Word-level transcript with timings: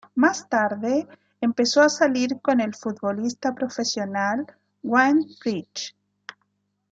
Más 0.15 0.49
tarde 0.49 1.07
empezó 1.41 1.79
a 1.81 1.87
salir 1.89 2.41
con 2.41 2.59
el 2.59 2.73
futbolista 2.73 3.53
profesional 3.53 4.47
Wayne 4.81 5.27
Bridge. 5.43 5.95